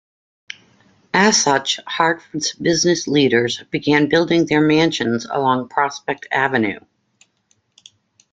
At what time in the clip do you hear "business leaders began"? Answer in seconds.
2.53-4.09